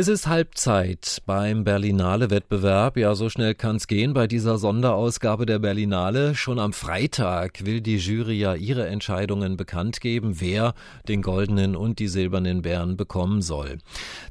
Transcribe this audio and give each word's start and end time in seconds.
Es 0.00 0.06
ist 0.06 0.28
Halbzeit 0.28 1.22
beim 1.26 1.64
Berlinale-Wettbewerb. 1.64 2.96
Ja, 2.96 3.16
so 3.16 3.28
schnell 3.28 3.56
kann's 3.56 3.88
gehen 3.88 4.14
bei 4.14 4.28
dieser 4.28 4.56
Sonderausgabe 4.56 5.44
der 5.44 5.58
Berlinale. 5.58 6.36
Schon 6.36 6.60
am 6.60 6.72
Freitag 6.72 7.66
will 7.66 7.80
die 7.80 7.96
Jury 7.96 8.38
ja 8.38 8.54
ihre 8.54 8.86
Entscheidungen 8.86 9.56
bekannt 9.56 10.00
geben, 10.00 10.40
wer 10.40 10.74
den 11.08 11.20
goldenen 11.20 11.74
und 11.74 11.98
die 11.98 12.06
silbernen 12.06 12.62
Bären 12.62 12.96
bekommen 12.96 13.42
soll. 13.42 13.78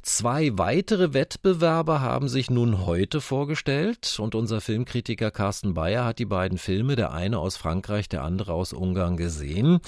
Zwei 0.02 0.58
weitere 0.58 1.14
Wettbewerber 1.14 2.00
haben 2.00 2.30
sich 2.30 2.50
nun 2.50 2.86
heute 2.86 3.20
vorgestellt 3.20 4.20
und 4.22 4.36
unser 4.36 4.62
Filmkritiker 4.62 5.32
Carsten 5.32 5.74
Bayer 5.74 6.06
hat 6.06 6.20
die 6.20 6.26
beiden 6.26 6.60
Filme, 6.60 6.96
der 6.96 7.12
eine 7.12 7.40
aus 7.40 7.58
Frankreich, 7.58 8.08
der 8.08 8.24
andere 8.24 8.54
aus 8.54 8.72
Ungarn 8.72 9.18
gesehen. 9.18 9.80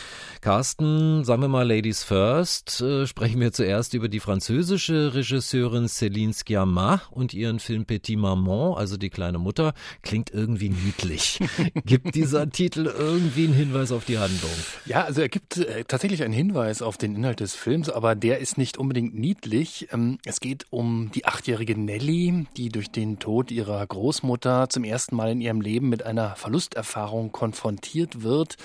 Carsten, 0.42 1.24
sagen 1.24 1.42
wir 1.42 1.48
mal 1.48 1.66
Ladies 1.66 2.04
First, 2.04 2.82
äh, 2.82 3.08
sprechen 3.08 3.40
wir 3.40 3.54
zuerst 3.54 3.94
über 3.94 4.10
die 4.10 4.20
französische 4.20 5.14
Regisseurin 5.14 5.69
Regisseurin 5.70 5.88
Céline 5.88 6.34
Sciamma 6.34 7.02
und 7.12 7.34
ihren 7.34 7.60
Film 7.60 7.86
Petit 7.86 8.18
Maman, 8.18 8.74
also 8.76 8.98
die 8.98 9.10
kleine 9.10 9.40
Mutter, 9.40 9.74
klingt 10.02 10.32
irgendwie 10.32 10.70
niedlich. 10.70 11.40
gibt 11.86 12.16
dieser 12.16 12.50
Titel 12.50 12.86
irgendwie 12.86 13.46
einen 13.46 13.54
Hinweis 13.54 13.92
auf 13.92 14.06
die 14.06 14.18
Handlung? 14.18 14.52
Ja, 14.86 15.04
also 15.04 15.22
er 15.22 15.30
gibt 15.30 15.58
äh, 15.58 15.84
tatsächlich 15.86 16.24
einen 16.24 16.34
Hinweis 16.34 16.82
auf 16.82 16.98
den 16.98 17.16
Inhalt 17.16 17.40
des 17.40 17.56
Films, 17.56 17.90
aber 17.90 18.16
der 18.16 18.40
ist 18.40 18.58
nicht 18.58 18.78
unbedingt 18.78 19.18
niedlich. 19.18 19.88
Ähm, 19.92 20.18
es 20.26 20.40
geht 20.40 20.66
um 20.70 21.12
die 21.14 21.26
achtjährige 21.26 21.78
Nelly, 21.78 22.48
die 22.58 22.70
durch 22.70 22.92
den 22.92 23.20
Tod 23.20 23.52
ihrer 23.52 23.86
Großmutter 23.86 24.70
zum 24.70 24.84
ersten 24.84 25.16
Mal 25.16 25.32
in 25.32 25.42
ihrem 25.42 25.62
Leben 25.62 25.90
mit 25.90 26.04
einer 26.06 26.36
Verlusterfahrung 26.36 27.32
konfrontiert 27.32 28.24
wird. 28.24 28.56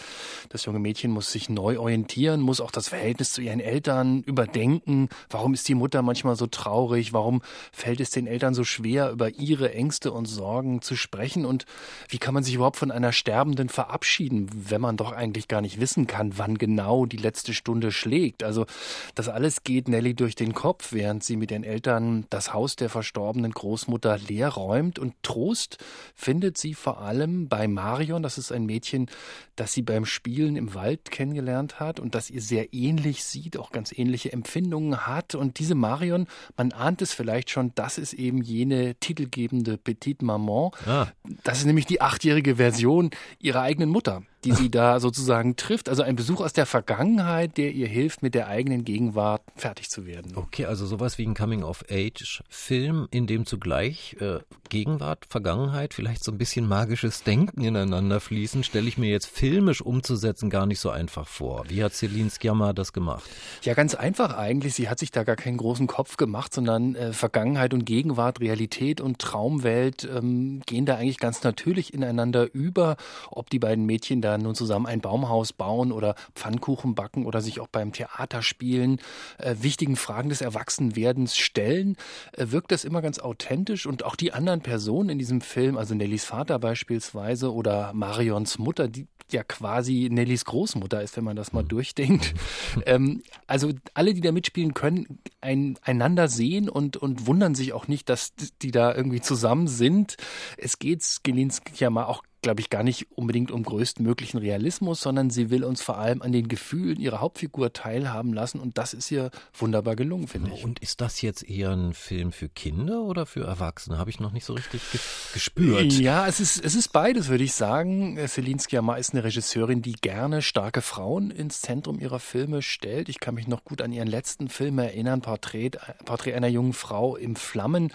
Das 0.48 0.64
junge 0.64 0.78
Mädchen 0.78 1.10
muss 1.10 1.32
sich 1.32 1.48
neu 1.48 1.78
orientieren, 1.78 2.40
muss 2.40 2.60
auch 2.60 2.70
das 2.70 2.88
Verhältnis 2.88 3.32
zu 3.32 3.42
ihren 3.42 3.60
Eltern 3.60 4.22
überdenken. 4.22 5.08
Warum 5.28 5.54
ist 5.54 5.68
die 5.68 5.74
Mutter 5.74 6.02
manchmal 6.02 6.36
so 6.36 6.46
traurig? 6.46 6.93
Traurig? 6.94 7.12
Warum 7.12 7.42
fällt 7.72 8.00
es 8.00 8.10
den 8.10 8.26
Eltern 8.26 8.54
so 8.54 8.64
schwer, 8.64 9.10
über 9.10 9.30
ihre 9.30 9.72
Ängste 9.72 10.12
und 10.12 10.26
Sorgen 10.26 10.80
zu 10.82 10.96
sprechen? 10.96 11.44
Und 11.44 11.64
wie 12.08 12.18
kann 12.18 12.34
man 12.34 12.44
sich 12.44 12.54
überhaupt 12.54 12.76
von 12.76 12.90
einer 12.90 13.12
Sterbenden 13.12 13.68
verabschieden, 13.68 14.48
wenn 14.52 14.80
man 14.80 14.96
doch 14.96 15.12
eigentlich 15.12 15.48
gar 15.48 15.60
nicht 15.60 15.80
wissen 15.80 16.06
kann, 16.06 16.38
wann 16.38 16.58
genau 16.58 17.06
die 17.06 17.16
letzte 17.16 17.54
Stunde 17.54 17.90
schlägt? 17.90 18.42
Also 18.42 18.66
das 19.14 19.28
alles 19.28 19.64
geht 19.64 19.88
Nelly 19.88 20.14
durch 20.14 20.34
den 20.34 20.54
Kopf, 20.54 20.92
während 20.92 21.24
sie 21.24 21.36
mit 21.36 21.50
ihren 21.50 21.64
Eltern 21.64 22.26
das 22.30 22.52
Haus 22.52 22.76
der 22.76 22.88
verstorbenen 22.88 23.52
Großmutter 23.52 24.18
leer 24.18 24.50
räumt. 24.50 24.98
Und 24.98 25.14
Trost 25.22 25.78
findet 26.14 26.58
sie 26.58 26.74
vor 26.74 27.00
allem 27.00 27.48
bei 27.48 27.66
Marion. 27.66 28.22
Das 28.22 28.38
ist 28.38 28.52
ein 28.52 28.66
Mädchen, 28.66 29.10
das 29.56 29.72
sie 29.72 29.82
beim 29.82 30.04
Spielen 30.04 30.56
im 30.56 30.74
Wald 30.74 31.10
kennengelernt 31.10 31.80
hat 31.80 32.00
und 32.00 32.14
das 32.14 32.30
ihr 32.30 32.42
sehr 32.42 32.72
ähnlich 32.72 33.24
sieht, 33.24 33.56
auch 33.56 33.70
ganz 33.70 33.92
ähnliche 33.96 34.32
Empfindungen 34.32 35.06
hat. 35.06 35.34
Und 35.34 35.58
diese 35.58 35.74
Marion, 35.74 36.26
man 36.56 36.72
ahnt 36.74 37.02
es 37.02 37.14
vielleicht 37.14 37.50
schon, 37.50 37.72
das 37.74 37.98
ist 37.98 38.12
eben 38.12 38.42
jene 38.42 38.94
titelgebende 38.96 39.78
Petite 39.78 40.24
Maman. 40.24 40.70
Ah. 40.86 41.06
Das 41.42 41.58
ist 41.58 41.64
nämlich 41.64 41.86
die 41.86 42.00
achtjährige 42.00 42.56
Version 42.56 43.10
ihrer 43.38 43.62
eigenen 43.62 43.90
Mutter 43.90 44.22
die 44.44 44.52
sie 44.52 44.70
da 44.70 45.00
sozusagen 45.00 45.56
trifft. 45.56 45.88
Also 45.88 46.02
ein 46.02 46.16
Besuch 46.16 46.40
aus 46.40 46.52
der 46.52 46.66
Vergangenheit, 46.66 47.56
der 47.56 47.72
ihr 47.72 47.88
hilft, 47.88 48.22
mit 48.22 48.34
der 48.34 48.48
eigenen 48.48 48.84
Gegenwart 48.84 49.42
fertig 49.56 49.90
zu 49.90 50.06
werden. 50.06 50.32
Okay, 50.36 50.66
also 50.66 50.86
sowas 50.86 51.18
wie 51.18 51.26
ein 51.26 51.34
Coming-of-Age-Film, 51.34 53.08
in 53.10 53.26
dem 53.26 53.46
zugleich 53.46 54.16
äh, 54.20 54.40
Gegenwart, 54.68 55.26
Vergangenheit, 55.28 55.94
vielleicht 55.94 56.24
so 56.24 56.32
ein 56.32 56.38
bisschen 56.38 56.66
magisches 56.66 57.22
Denken 57.22 57.62
ineinander 57.62 58.20
fließen, 58.20 58.64
stelle 58.64 58.88
ich 58.88 58.98
mir 58.98 59.10
jetzt 59.10 59.26
filmisch 59.26 59.80
umzusetzen 59.80 60.50
gar 60.50 60.66
nicht 60.66 60.80
so 60.80 60.90
einfach 60.90 61.26
vor. 61.26 61.64
Wie 61.68 61.82
hat 61.82 61.94
Celine 61.94 62.30
Sciamma 62.30 62.72
das 62.72 62.92
gemacht? 62.92 63.24
Ja, 63.62 63.74
ganz 63.74 63.94
einfach 63.94 64.36
eigentlich. 64.36 64.74
Sie 64.74 64.88
hat 64.88 64.98
sich 64.98 65.10
da 65.10 65.24
gar 65.24 65.36
keinen 65.36 65.56
großen 65.56 65.86
Kopf 65.86 66.16
gemacht, 66.16 66.52
sondern 66.52 66.94
äh, 66.94 67.12
Vergangenheit 67.12 67.72
und 67.72 67.84
Gegenwart, 67.84 68.40
Realität 68.40 69.00
und 69.00 69.18
Traumwelt 69.18 70.04
ähm, 70.04 70.60
gehen 70.66 70.86
da 70.86 70.96
eigentlich 70.96 71.18
ganz 71.18 71.42
natürlich 71.42 71.94
ineinander 71.94 72.52
über. 72.52 72.96
Ob 73.30 73.50
die 73.50 73.58
beiden 73.58 73.86
Mädchen 73.86 74.20
da 74.20 74.33
nun 74.42 74.54
zusammen 74.54 74.86
ein 74.86 75.00
Baumhaus 75.00 75.52
bauen 75.52 75.92
oder 75.92 76.14
Pfannkuchen 76.34 76.94
backen 76.94 77.26
oder 77.26 77.40
sich 77.40 77.60
auch 77.60 77.68
beim 77.68 77.92
Theaterspielen 77.92 79.00
äh, 79.38 79.56
wichtigen 79.60 79.96
Fragen 79.96 80.28
des 80.28 80.40
Erwachsenwerdens 80.40 81.36
stellen, 81.36 81.96
äh, 82.32 82.46
wirkt 82.48 82.72
das 82.72 82.84
immer 82.84 83.02
ganz 83.02 83.18
authentisch 83.18 83.86
und 83.86 84.04
auch 84.04 84.16
die 84.16 84.32
anderen 84.32 84.60
Personen 84.60 85.10
in 85.10 85.18
diesem 85.18 85.40
Film, 85.40 85.76
also 85.76 85.94
Nellys 85.94 86.24
Vater 86.24 86.58
beispielsweise 86.58 87.52
oder 87.52 87.92
Marions 87.92 88.58
Mutter, 88.58 88.88
die 88.88 89.06
ja 89.30 89.42
quasi 89.42 90.08
Nellys 90.10 90.44
Großmutter 90.44 91.02
ist, 91.02 91.16
wenn 91.16 91.24
man 91.24 91.36
das 91.36 91.52
mal 91.52 91.62
mhm. 91.62 91.68
durchdenkt. 91.68 92.34
ähm, 92.86 93.22
also 93.46 93.72
alle, 93.94 94.14
die 94.14 94.20
da 94.20 94.32
mitspielen, 94.32 94.74
können 94.74 95.18
ein, 95.40 95.78
einander 95.82 96.28
sehen 96.28 96.68
und, 96.68 96.96
und 96.96 97.26
wundern 97.26 97.54
sich 97.54 97.72
auch 97.72 97.88
nicht, 97.88 98.08
dass 98.08 98.34
die 98.62 98.70
da 98.70 98.94
irgendwie 98.94 99.20
zusammen 99.20 99.68
sind. 99.68 100.16
Es 100.56 100.78
geht 100.78 101.04
Gelinski 101.22 101.72
ja 101.76 101.90
mal 101.90 102.04
auch 102.04 102.22
glaube 102.44 102.60
ich, 102.60 102.70
gar 102.70 102.82
nicht 102.82 103.08
unbedingt 103.16 103.50
um 103.50 103.62
größtmöglichen 103.62 104.38
Realismus, 104.38 105.00
sondern 105.00 105.30
sie 105.30 105.50
will 105.50 105.64
uns 105.64 105.82
vor 105.82 105.98
allem 105.98 106.22
an 106.22 106.30
den 106.30 106.46
Gefühlen 106.46 107.00
ihrer 107.00 107.20
Hauptfigur 107.20 107.72
teilhaben 107.72 108.32
lassen 108.32 108.60
und 108.60 108.78
das 108.78 108.94
ist 108.94 109.10
ihr 109.10 109.30
wunderbar 109.54 109.96
gelungen, 109.96 110.28
finde 110.28 110.52
ich. 110.54 110.62
Und 110.62 110.78
ist 110.78 111.00
das 111.00 111.22
jetzt 111.22 111.48
eher 111.48 111.70
ein 111.70 111.94
Film 111.94 112.32
für 112.32 112.48
Kinder 112.48 113.02
oder 113.02 113.24
für 113.24 113.44
Erwachsene? 113.44 113.98
Habe 113.98 114.10
ich 114.10 114.20
noch 114.20 114.30
nicht 114.30 114.44
so 114.44 114.52
richtig 114.52 114.82
ge 114.92 115.00
gespürt. 115.32 115.94
Ja, 115.94 116.26
es 116.26 116.38
ist, 116.38 116.62
es 116.62 116.74
ist 116.74 116.92
beides, 116.92 117.28
würde 117.28 117.44
ich 117.44 117.54
sagen. 117.54 118.18
Celine 118.28 118.60
Sciamma 118.60 118.96
ist 118.96 119.14
eine 119.14 119.24
Regisseurin, 119.24 119.80
die 119.80 119.92
gerne 119.92 120.42
starke 120.42 120.82
Frauen 120.82 121.30
ins 121.30 121.62
Zentrum 121.62 121.98
ihrer 121.98 122.20
Filme 122.20 122.60
stellt. 122.60 123.08
Ich 123.08 123.20
kann 123.20 123.34
mich 123.34 123.48
noch 123.48 123.64
gut 123.64 123.80
an 123.80 123.90
ihren 123.90 124.06
letzten 124.06 124.48
Film 124.48 124.78
erinnern, 124.78 125.22
Porträt, 125.22 125.72
Porträt 126.04 126.34
einer 126.34 126.48
jungen 126.48 126.74
Frau 126.74 127.16
im 127.16 127.36
Flammen. 127.36 127.90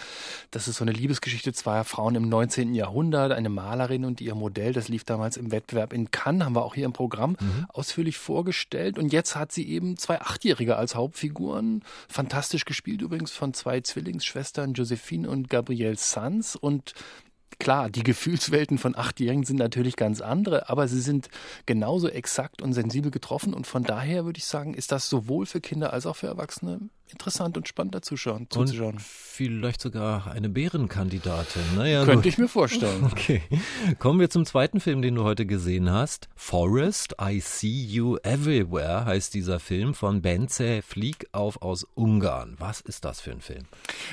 Das 0.49 0.67
ist 0.67 0.77
so 0.77 0.83
eine 0.83 0.91
Liebesgeschichte 0.91 1.53
zweier 1.53 1.83
Frauen 1.83 2.15
im 2.15 2.27
19. 2.27 2.73
Jahrhundert, 2.73 3.31
eine 3.31 3.49
Malerin 3.49 4.05
und 4.05 4.21
ihr 4.21 4.33
Modell. 4.39 4.73
Das 4.73 4.87
lief 4.87 5.03
damals 5.03 5.37
im 5.37 5.51
Wettbewerb 5.51 5.93
in 5.93 6.11
Cannes, 6.11 6.45
haben 6.45 6.55
wir 6.55 6.63
auch 6.63 6.75
hier 6.75 6.85
im 6.85 6.93
Programm 6.93 7.37
mhm. 7.39 7.65
ausführlich 7.69 8.17
vorgestellt. 8.17 8.97
Und 8.97 9.13
jetzt 9.13 9.35
hat 9.35 9.51
sie 9.51 9.67
eben 9.69 9.97
zwei 9.97 10.21
Achtjährige 10.21 10.75
als 10.77 10.95
Hauptfiguren. 10.95 11.83
Fantastisch 12.07 12.65
gespielt 12.65 13.01
übrigens 13.01 13.31
von 13.31 13.53
zwei 13.53 13.81
Zwillingsschwestern, 13.81 14.73
Josephine 14.73 15.29
und 15.29 15.49
Gabrielle 15.49 15.97
Sanz. 15.97 16.55
Und 16.55 16.93
Klar, 17.59 17.89
die 17.89 18.03
Gefühlswelten 18.03 18.77
von 18.77 18.95
Achtjährigen 18.95 19.43
sind 19.43 19.57
natürlich 19.57 19.95
ganz 19.95 20.21
andere, 20.21 20.69
aber 20.69 20.87
sie 20.87 21.01
sind 21.01 21.29
genauso 21.65 22.07
exakt 22.07 22.61
und 22.61 22.73
sensibel 22.73 23.11
getroffen 23.11 23.53
und 23.53 23.67
von 23.67 23.83
daher 23.83 24.23
würde 24.23 24.37
ich 24.37 24.45
sagen, 24.45 24.73
ist 24.73 24.91
das 24.91 25.09
sowohl 25.09 25.45
für 25.45 25.59
Kinder 25.59 25.91
als 25.91 26.05
auch 26.05 26.15
für 26.15 26.27
Erwachsene 26.27 26.89
interessant 27.11 27.57
und 27.57 27.67
spannend 27.67 27.95
dazuschauen, 27.95 28.47
zuzuschauen. 28.49 28.95
Und 28.95 29.01
vielleicht 29.01 29.81
sogar 29.81 30.27
eine 30.27 30.49
Bärenkandidatin. 30.49 31.61
Naja, 31.75 32.03
Könnte 32.03 32.17
gut. 32.17 32.25
ich 32.25 32.37
mir 32.37 32.47
vorstellen. 32.47 33.09
Okay. 33.19 33.41
Kommen 33.97 34.19
wir 34.19 34.29
zum 34.29 34.45
zweiten 34.45 34.79
Film, 34.79 35.01
den 35.01 35.15
du 35.15 35.23
heute 35.23 35.45
gesehen 35.45 35.91
hast. 35.91 36.29
Forest, 36.35 37.15
I 37.21 37.39
See 37.39 37.67
You 37.67 38.17
Everywhere 38.23 39.05
heißt 39.05 39.33
dieser 39.33 39.59
Film 39.59 39.93
von 39.93 40.21
Bence 40.21 40.83
Flieg 40.85 41.27
auf 41.31 41.61
aus 41.61 41.85
Ungarn. 41.95 42.55
Was 42.59 42.81
ist 42.81 43.03
das 43.03 43.19
für 43.19 43.31
ein 43.31 43.41
Film? 43.41 43.63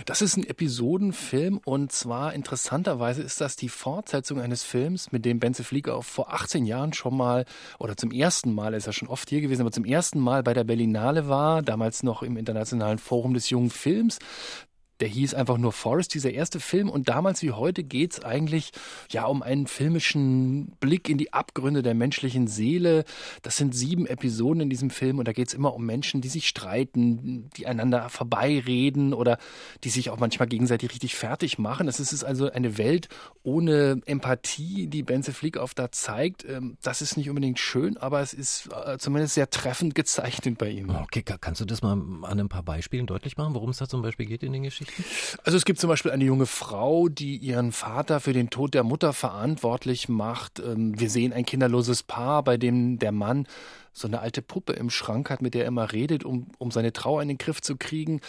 Das 0.07 0.23
ist 0.23 0.37
ein 0.37 0.45
Episodenfilm 0.45 1.61
und 1.65 1.93
zwar 1.93 2.33
interessanterweise 2.33 3.23
ist 3.23 3.41
das 3.41 3.57
die 3.57 3.69
Fortsetzung 3.69 4.41
eines 4.41 4.63
Films, 4.65 5.13
mit 5.13 5.25
dem 5.25 5.39
Benze 5.39 5.63
Flieger 5.63 6.03
vor 6.03 6.33
18 6.33 6.65
Jahren 6.65 6.93
schon 6.93 7.17
mal 7.17 7.45
oder 7.79 7.97
zum 7.97 8.11
ersten 8.11 8.53
Mal, 8.53 8.75
ist 8.75 8.87
er 8.87 8.93
schon 8.93 9.09
oft 9.09 9.29
hier 9.29 9.41
gewesen, 9.41 9.63
aber 9.63 9.73
zum 9.73 9.85
ersten 9.85 10.19
Mal 10.19 10.43
bei 10.43 10.55
der 10.55 10.65
Berlinale 10.65 11.29
war, 11.29 11.63
damals 11.63 12.03
noch 12.03 12.23
im 12.23 12.37
Internationalen 12.37 12.86
Forum 12.99 13.35
des 13.35 13.51
jungen 13.51 13.71
Films. 13.71 14.19
Der 15.01 15.09
hieß 15.09 15.35
einfach 15.35 15.59
nur 15.59 15.73
Forest, 15.73 16.15
dieser 16.15 16.31
erste 16.31 16.61
Film. 16.61 16.89
Und 16.89 17.09
damals 17.09 17.43
wie 17.43 17.53
heute 17.53 17.85
geht 17.85 18.13
es 18.13 18.25
eigentlich 18.25 18.73
ja 19.11 19.27
um 19.27 19.43
einen 19.43 19.67
filmischen 19.67 20.73
Blick 20.81 21.09
in 21.09 21.19
die 21.19 21.33
Abgründe 21.33 21.83
der 21.83 21.95
menschlichen 21.95 22.47
Seele. 22.47 23.05
Das 23.43 23.57
sind 23.57 23.75
sieben 23.75 24.07
Episoden 24.07 24.63
in 24.63 24.71
diesem 24.71 24.91
Film 24.91 25.19
und 25.19 25.29
da 25.29 25.33
geht 25.33 25.49
es 25.49 25.55
immer 25.55 25.75
um 25.75 25.85
Menschen, 25.85 26.21
die 26.21 26.29
sich 26.29 26.49
streiten, 26.49 27.51
die 27.57 27.67
einander 27.67 28.09
vorbeireden 28.09 29.13
oder 29.13 29.39
die 29.85 29.91
sich 29.91 30.11
auch 30.11 30.19
manchmal 30.19 30.49
gegenseitig 30.49 30.91
richtig 30.91 31.15
fertig 31.15 31.59
machen. 31.59 31.89
Es 31.89 32.01
ist 32.01 32.25
also 32.25 32.51
eine 32.51 32.79
Welt 32.79 33.09
ohne 33.43 34.01
Empathie, 34.07 34.87
die 34.87 35.03
Benze 35.03 35.33
Flick 35.33 35.59
auf 35.59 35.75
da 35.75 35.93
zeigt. 35.93 36.45
Ähm, 36.45 36.79
das 36.83 37.03
ist 37.03 37.17
nicht 37.17 37.29
unbedingt 37.29 37.59
schön, 37.59 37.97
aber 37.97 38.21
es 38.21 38.33
ist 38.33 38.69
äh, 38.87 38.99
zumindest 38.99 39.35
sehr 39.35 39.51
treffend 39.51 39.95
gezeichnet 39.95 40.59
bei 40.59 40.71
ihm. 40.71 40.91
Okay, 40.91 41.23
kannst 41.23 41.61
du 41.61 41.65
das 41.65 41.83
mal 41.83 41.93
an 41.93 42.41
ein 42.41 42.49
paar 42.49 42.63
Beispielen 42.63 43.07
deutlich 43.07 43.37
machen, 43.37 43.55
worum 43.55 43.71
es 43.71 43.79
da 43.79 43.89
zum 43.89 44.03
Beispiel 44.03 44.27
geht 44.27 44.43
in 44.43 44.53
den 44.53 44.63
Geschichten? 44.63 44.86
Also 45.45 45.57
es 45.57 45.65
gibt 45.65 45.79
zum 45.79 45.89
Beispiel 45.89 46.11
eine 46.11 46.25
junge 46.25 46.47
Frau, 46.47 47.09
die 47.09 47.37
ihren 47.37 47.73
Vater 47.73 48.21
für 48.21 48.33
den 48.33 48.51
Tod 48.51 48.75
der 48.75 48.85
Mutter 48.85 49.13
verantwortlich 49.13 50.09
macht. 50.09 50.61
Ähm, 50.61 50.99
wir 50.99 51.11
sehen 51.11 51.33
ein 51.33 51.45
kinderloses 51.45 52.03
Paar, 52.03 52.43
bei 52.43 52.57
dem 52.57 52.99
der 52.99 53.13
Mann 53.13 53.47
so 53.97 54.07
eine 54.07 54.21
alte 54.21 54.43
Puppe 54.43 54.75
im 54.75 54.91
Schrank 54.91 55.31
hat, 55.31 55.41
mit 55.41 55.55
der 55.55 55.63
er 55.63 55.69
immer 55.69 55.91
redet, 55.93 56.23
um, 56.25 56.49
um 56.59 56.71
seine 56.71 56.93
Trauer 56.93 57.23
in 57.23 57.29
den 57.29 57.39
Griff 57.39 57.63
zu 57.63 57.77
kriegen. 57.77 58.21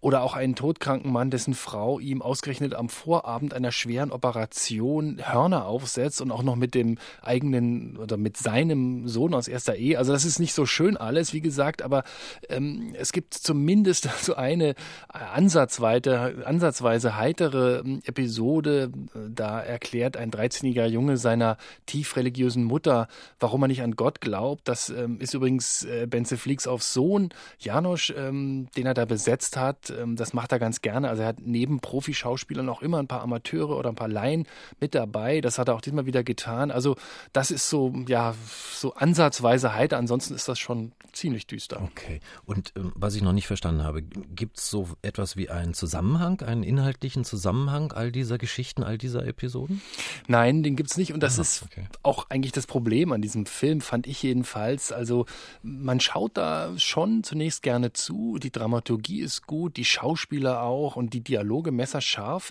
Oder 0.00 0.22
auch 0.22 0.34
einen 0.34 0.54
todkranken 0.54 1.10
Mann, 1.10 1.30
dessen 1.30 1.54
Frau 1.54 1.98
ihm 1.98 2.22
ausgerechnet 2.22 2.72
am 2.74 2.88
Vorabend 2.88 3.52
einer 3.52 3.72
schweren 3.72 4.12
Operation 4.12 5.20
Hörner 5.20 5.66
aufsetzt 5.66 6.20
und 6.20 6.30
auch 6.30 6.44
noch 6.44 6.54
mit 6.54 6.74
dem 6.74 6.98
eigenen 7.20 7.96
oder 7.96 8.16
mit 8.16 8.36
seinem 8.36 9.08
Sohn 9.08 9.34
aus 9.34 9.48
erster 9.48 9.74
Ehe. 9.74 9.98
Also 9.98 10.12
das 10.12 10.24
ist 10.24 10.38
nicht 10.38 10.54
so 10.54 10.66
schön 10.66 10.96
alles, 10.96 11.32
wie 11.32 11.40
gesagt, 11.40 11.82
aber 11.82 12.04
ähm, 12.48 12.94
es 12.96 13.12
gibt 13.12 13.34
zumindest 13.34 14.08
so 14.22 14.36
eine 14.36 14.76
ansatzweise, 15.08 16.44
ansatzweise 16.44 17.16
heitere 17.16 17.80
ähm, 17.80 18.02
Episode. 18.04 18.92
Da 19.14 19.60
erklärt 19.60 20.16
ein 20.16 20.30
13-jähriger 20.30 20.86
Junge 20.86 21.16
seiner 21.16 21.56
tief 21.86 22.14
religiösen 22.14 22.62
Mutter, 22.62 23.08
warum 23.40 23.62
er 23.62 23.68
nicht 23.68 23.82
an 23.82 23.96
Gott 23.96 24.20
glaubt. 24.20 24.68
Das 24.68 24.90
ähm, 25.08 25.20
ist 25.20 25.34
übrigens 25.34 25.84
äh, 25.84 26.06
Benze 26.06 26.36
Flieks 26.36 26.66
auf 26.66 26.82
Sohn, 26.82 27.30
Janosch, 27.58 28.12
ähm, 28.16 28.68
den 28.76 28.86
er 28.86 28.94
da 28.94 29.04
besetzt 29.04 29.56
hat. 29.56 29.90
Ähm, 29.90 30.16
das 30.16 30.32
macht 30.32 30.52
er 30.52 30.58
ganz 30.58 30.82
gerne. 30.82 31.08
Also 31.08 31.22
er 31.22 31.28
hat 31.28 31.40
neben 31.40 31.80
Profischauspielern 31.80 32.68
auch 32.68 32.82
immer 32.82 32.98
ein 32.98 33.08
paar 33.08 33.22
Amateure 33.22 33.76
oder 33.76 33.90
ein 33.90 33.94
paar 33.94 34.08
Laien 34.08 34.46
mit 34.80 34.94
dabei. 34.94 35.40
Das 35.40 35.58
hat 35.58 35.68
er 35.68 35.74
auch 35.74 35.80
diesmal 35.80 36.06
wieder 36.06 36.22
getan. 36.22 36.70
Also 36.70 36.96
das 37.32 37.50
ist 37.50 37.68
so, 37.68 37.94
ja, 38.06 38.34
so 38.72 38.94
ansatzweise 38.94 39.74
heiter. 39.74 39.98
Ansonsten 39.98 40.34
ist 40.34 40.48
das 40.48 40.58
schon 40.58 40.92
ziemlich 41.12 41.46
düster. 41.46 41.82
Okay. 41.82 42.20
Und 42.44 42.72
ähm, 42.76 42.92
was 42.94 43.14
ich 43.14 43.22
noch 43.22 43.32
nicht 43.32 43.46
verstanden 43.46 43.82
habe, 43.82 44.02
gibt 44.02 44.58
es 44.58 44.70
so 44.70 44.88
etwas 45.02 45.36
wie 45.36 45.50
einen 45.50 45.74
Zusammenhang, 45.74 46.42
einen 46.42 46.62
inhaltlichen 46.62 47.24
Zusammenhang 47.24 47.92
all 47.92 48.12
dieser 48.12 48.38
Geschichten, 48.38 48.82
all 48.82 48.98
dieser 48.98 49.26
Episoden? 49.26 49.82
Nein, 50.26 50.62
den 50.62 50.76
gibt 50.76 50.90
es 50.90 50.96
nicht. 50.96 51.12
Und 51.12 51.22
das 51.22 51.34
Aha, 51.34 51.42
ist 51.42 51.62
okay. 51.64 51.86
auch 52.02 52.30
eigentlich 52.30 52.52
das 52.52 52.66
Problem 52.66 53.12
an 53.12 53.22
diesem 53.22 53.46
Film, 53.46 53.80
fand 53.80 54.06
ich 54.06 54.22
jedenfalls. 54.22 54.92
Also 54.98 55.26
man 55.62 56.00
schaut 56.00 56.36
da 56.36 56.76
schon 56.76 57.22
zunächst 57.22 57.62
gerne 57.62 57.92
zu. 57.92 58.38
Die 58.38 58.50
Dramaturgie 58.50 59.20
ist 59.20 59.46
gut, 59.46 59.76
die 59.76 59.84
Schauspieler 59.84 60.62
auch 60.62 60.96
und 60.96 61.14
die 61.14 61.22
Dialoge 61.22 61.70
messerscharf. 61.70 62.50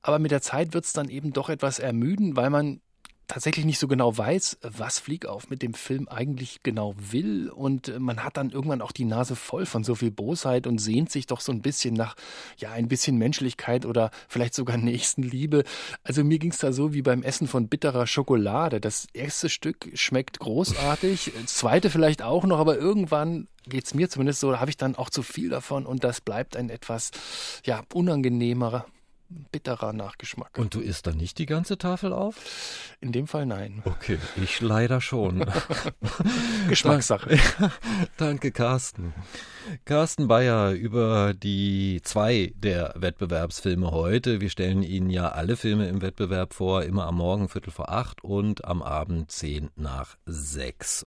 Aber 0.00 0.18
mit 0.18 0.30
der 0.30 0.40
Zeit 0.40 0.72
wird 0.72 0.84
es 0.84 0.92
dann 0.92 1.08
eben 1.08 1.32
doch 1.32 1.48
etwas 1.48 1.80
ermüden, 1.80 2.36
weil 2.36 2.50
man 2.50 2.80
tatsächlich 3.32 3.64
nicht 3.64 3.78
so 3.78 3.88
genau 3.88 4.16
weiß, 4.16 4.58
was 4.60 4.98
Fliegauf 4.98 5.48
mit 5.48 5.62
dem 5.62 5.72
Film 5.72 6.06
eigentlich 6.08 6.62
genau 6.62 6.94
will. 6.98 7.48
Und 7.48 7.88
äh, 7.88 7.98
man 7.98 8.24
hat 8.24 8.36
dann 8.36 8.50
irgendwann 8.50 8.82
auch 8.82 8.92
die 8.92 9.06
Nase 9.06 9.36
voll 9.36 9.64
von 9.64 9.84
so 9.84 9.94
viel 9.94 10.10
Bosheit 10.10 10.66
und 10.66 10.78
sehnt 10.78 11.10
sich 11.10 11.26
doch 11.26 11.40
so 11.40 11.50
ein 11.50 11.62
bisschen 11.62 11.94
nach, 11.94 12.14
ja, 12.58 12.72
ein 12.72 12.88
bisschen 12.88 13.16
Menschlichkeit 13.16 13.86
oder 13.86 14.10
vielleicht 14.28 14.54
sogar 14.54 14.76
Nächstenliebe. 14.76 15.64
Also 16.04 16.24
mir 16.24 16.38
ging 16.38 16.50
es 16.50 16.58
da 16.58 16.72
so 16.72 16.92
wie 16.92 17.00
beim 17.00 17.22
Essen 17.22 17.48
von 17.48 17.68
bitterer 17.68 18.06
Schokolade. 18.06 18.82
Das 18.82 19.06
erste 19.14 19.48
Stück 19.48 19.90
schmeckt 19.94 20.38
großartig, 20.38 21.32
das 21.40 21.54
zweite 21.54 21.88
vielleicht 21.88 22.20
auch 22.20 22.44
noch, 22.44 22.58
aber 22.58 22.76
irgendwann 22.76 23.48
geht 23.66 23.86
es 23.86 23.94
mir 23.94 24.10
zumindest 24.10 24.40
so, 24.40 24.50
da 24.50 24.60
habe 24.60 24.70
ich 24.70 24.76
dann 24.76 24.96
auch 24.96 25.08
zu 25.08 25.22
viel 25.22 25.48
davon 25.48 25.86
und 25.86 26.04
das 26.04 26.20
bleibt 26.20 26.56
ein 26.56 26.68
etwas, 26.68 27.12
ja, 27.64 27.82
unangenehmerer 27.94 28.84
bitterer 29.50 29.92
Nachgeschmack. 29.92 30.58
Und 30.58 30.74
du 30.74 30.80
isst 30.80 31.06
dann 31.06 31.16
nicht 31.16 31.38
die 31.38 31.46
ganze 31.46 31.78
Tafel 31.78 32.12
auf? 32.12 32.36
In 33.00 33.12
dem 33.12 33.26
Fall 33.26 33.46
nein. 33.46 33.82
Okay, 33.84 34.18
ich 34.42 34.60
leider 34.60 35.00
schon. 35.00 35.44
Geschmackssache. 36.68 37.38
Danke, 38.16 38.52
Carsten. 38.52 39.14
Carsten 39.84 40.28
Bayer 40.28 40.72
über 40.72 41.34
die 41.34 42.00
zwei 42.02 42.52
der 42.56 42.94
Wettbewerbsfilme 42.96 43.90
heute. 43.90 44.40
Wir 44.40 44.50
stellen 44.50 44.82
Ihnen 44.82 45.10
ja 45.10 45.28
alle 45.28 45.56
Filme 45.56 45.88
im 45.88 46.02
Wettbewerb 46.02 46.54
vor, 46.54 46.82
immer 46.82 47.06
am 47.06 47.16
Morgen 47.16 47.48
Viertel 47.48 47.70
vor 47.70 47.90
acht 47.90 48.24
und 48.24 48.64
am 48.64 48.82
Abend 48.82 49.30
zehn 49.30 49.70
nach 49.76 50.16
sechs. 50.26 51.00